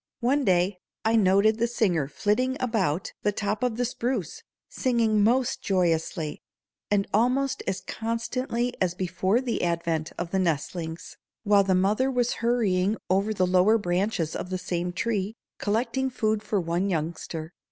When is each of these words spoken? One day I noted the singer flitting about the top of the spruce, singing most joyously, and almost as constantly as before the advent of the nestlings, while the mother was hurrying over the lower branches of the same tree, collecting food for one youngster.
One 0.21 0.43
day 0.43 0.79
I 1.05 1.15
noted 1.15 1.59
the 1.59 1.67
singer 1.67 2.07
flitting 2.07 2.57
about 2.59 3.13
the 3.21 3.31
top 3.31 3.61
of 3.61 3.77
the 3.77 3.85
spruce, 3.85 4.41
singing 4.67 5.23
most 5.23 5.61
joyously, 5.61 6.41
and 6.89 7.05
almost 7.13 7.61
as 7.67 7.81
constantly 7.81 8.73
as 8.81 8.95
before 8.95 9.41
the 9.41 9.61
advent 9.61 10.11
of 10.17 10.31
the 10.31 10.39
nestlings, 10.39 11.17
while 11.43 11.63
the 11.63 11.75
mother 11.75 12.09
was 12.09 12.33
hurrying 12.41 12.97
over 13.11 13.31
the 13.31 13.45
lower 13.45 13.77
branches 13.77 14.35
of 14.35 14.49
the 14.49 14.57
same 14.57 14.91
tree, 14.91 15.35
collecting 15.59 16.09
food 16.09 16.41
for 16.41 16.59
one 16.59 16.89
youngster. 16.89 17.53